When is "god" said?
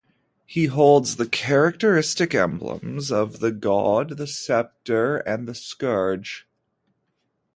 3.51-4.17